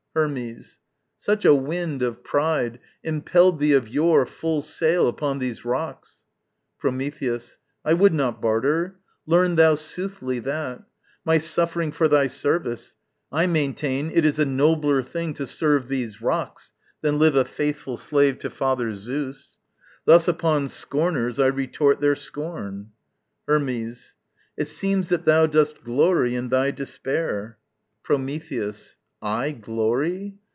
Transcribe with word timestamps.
Hermes. 0.13 0.77
Such 1.17 1.45
a 1.45 1.55
wind 1.55 2.01
of 2.01 2.21
pride 2.21 2.81
Impelled 3.01 3.59
thee 3.59 3.71
of 3.71 3.87
yore 3.87 4.25
full 4.25 4.61
sail 4.61 5.07
upon 5.07 5.39
these 5.39 5.63
rocks. 5.63 6.25
Prometheus. 6.77 7.59
I 7.85 7.93
would 7.93 8.13
not 8.13 8.41
barter 8.41 8.99
learn 9.25 9.55
thou 9.55 9.75
soothly 9.75 10.39
that! 10.39 10.83
My 11.23 11.37
suffering 11.37 11.93
for 11.93 12.09
thy 12.09 12.27
service. 12.27 12.97
I 13.31 13.47
maintain 13.47 14.11
It 14.13 14.25
is 14.25 14.37
a 14.37 14.43
nobler 14.43 15.01
thing 15.01 15.33
to 15.35 15.47
serve 15.47 15.87
these 15.87 16.21
rocks 16.21 16.73
Than 16.99 17.17
live 17.17 17.37
a 17.37 17.45
faithful 17.45 17.95
slave 17.95 18.37
to 18.39 18.49
father 18.49 18.91
Zeus. 18.91 19.55
Thus 20.03 20.27
upon 20.27 20.67
scorners 20.67 21.39
I 21.39 21.47
retort 21.47 22.01
their 22.01 22.17
scorn. 22.17 22.89
Hermes. 23.47 24.15
It 24.57 24.67
seems 24.67 25.07
that 25.07 25.23
thou 25.23 25.45
dost 25.45 25.85
glory 25.85 26.35
in 26.35 26.49
thy 26.49 26.71
despair. 26.71 27.57
Prometheus. 28.03 28.97
I 29.23 29.51
glory? 29.51 30.39